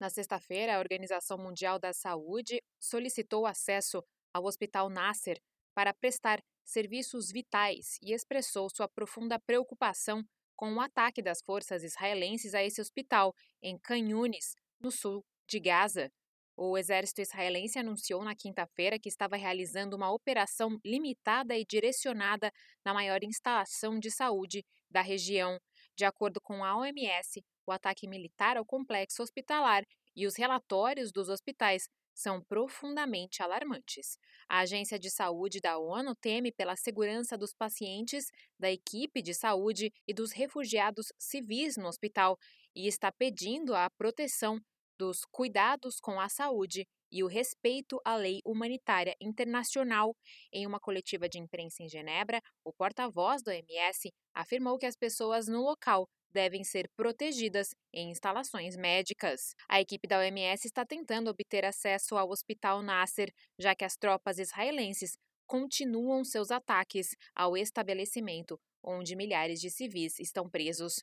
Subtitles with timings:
[0.00, 5.38] Na sexta-feira, a Organização Mundial da Saúde solicitou acesso ao Hospital Nasser
[5.74, 10.24] para prestar serviços vitais e expressou sua profunda preocupação
[10.56, 15.60] com o ataque das forças israelenses a esse hospital em Khan Yunis, no sul de
[15.60, 16.10] Gaza.
[16.56, 22.50] O exército israelense anunciou na quinta-feira que estava realizando uma operação limitada e direcionada
[22.84, 25.58] na maior instalação de saúde da região.
[25.94, 29.84] De acordo com a OMS, o ataque militar ao complexo hospitalar
[30.14, 34.18] e os relatórios dos hospitais são profundamente alarmantes.
[34.48, 38.26] A Agência de Saúde da ONU teme pela segurança dos pacientes,
[38.58, 42.36] da equipe de saúde e dos refugiados civis no hospital
[42.74, 44.60] e está pedindo a proteção
[44.98, 50.14] dos cuidados com a saúde e o respeito à lei humanitária internacional.
[50.52, 55.48] Em uma coletiva de imprensa em Genebra, o porta-voz do OMS afirmou que as pessoas
[55.48, 59.54] no local devem ser protegidas em instalações médicas.
[59.68, 64.38] A equipe da OMS está tentando obter acesso ao Hospital Nasser, já que as tropas
[64.38, 71.02] israelenses continuam seus ataques ao estabelecimento, onde milhares de civis estão presos.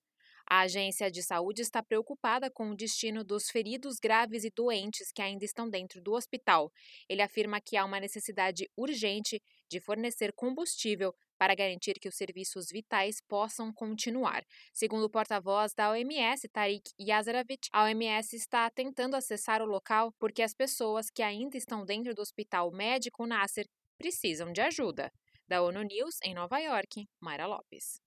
[0.50, 5.22] A agência de saúde está preocupada com o destino dos feridos graves e doentes que
[5.22, 6.72] ainda estão dentro do hospital.
[7.10, 12.68] Ele afirma que há uma necessidade urgente de fornecer combustível para garantir que os serviços
[12.72, 14.44] vitais possam continuar.
[14.74, 20.42] Segundo o porta-voz da OMS, Tariq Yazarovich, a OMS está tentando acessar o local porque
[20.42, 23.66] as pessoas que ainda estão dentro do hospital médico Nasser
[23.98, 25.12] precisam de ajuda.
[25.48, 28.02] Da ONU News, em Nova York, Mayra Lopes.